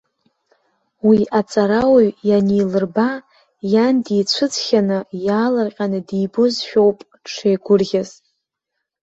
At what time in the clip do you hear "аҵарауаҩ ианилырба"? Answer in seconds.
1.39-3.09